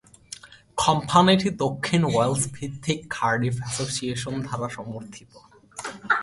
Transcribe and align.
কোম্পানিটি 0.77 1.49
দক্ষিণ 1.63 2.01
ওয়েলস 2.13 2.43
ভিত্তিক 2.55 2.99
কার্ডিফ 3.17 3.55
এভিয়েশন 3.81 4.33
দ্বারা 4.45 4.67
সমর্থিত। 4.77 5.31